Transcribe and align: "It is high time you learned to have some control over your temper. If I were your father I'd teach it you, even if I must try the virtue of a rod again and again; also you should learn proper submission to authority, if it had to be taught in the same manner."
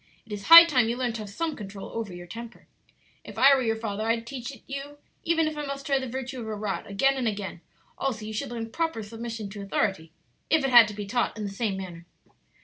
"It 0.25 0.31
is 0.31 0.45
high 0.45 0.65
time 0.65 0.89
you 0.89 0.97
learned 0.97 1.13
to 1.17 1.21
have 1.21 1.29
some 1.29 1.55
control 1.55 1.89
over 1.91 2.11
your 2.11 2.25
temper. 2.25 2.65
If 3.23 3.37
I 3.37 3.53
were 3.53 3.61
your 3.61 3.75
father 3.75 4.01
I'd 4.07 4.25
teach 4.25 4.49
it 4.51 4.63
you, 4.65 4.97
even 5.23 5.47
if 5.47 5.55
I 5.55 5.63
must 5.63 5.85
try 5.85 5.99
the 5.99 6.07
virtue 6.09 6.39
of 6.41 6.47
a 6.47 6.55
rod 6.55 6.87
again 6.87 7.17
and 7.17 7.27
again; 7.27 7.61
also 7.99 8.25
you 8.25 8.33
should 8.33 8.49
learn 8.49 8.71
proper 8.71 9.03
submission 9.03 9.47
to 9.51 9.61
authority, 9.61 10.11
if 10.49 10.63
it 10.65 10.71
had 10.71 10.87
to 10.87 10.95
be 10.95 11.05
taught 11.05 11.37
in 11.37 11.43
the 11.43 11.51
same 11.51 11.77
manner." 11.77 12.07